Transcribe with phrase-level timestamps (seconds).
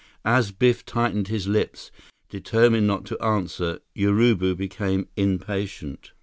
[0.25, 1.91] As Biff tightened his lips,
[2.27, 6.13] determined not to answer, Urubu became impatient.